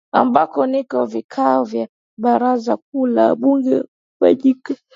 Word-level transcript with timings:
ambako 0.11 0.65
ndiko 0.65 1.05
vikao 1.05 1.63
vya 1.63 1.87
baraza 2.17 2.77
kuu 2.77 3.05
la 3.07 3.35
bunge 3.35 3.77
hufanyika 4.19 4.75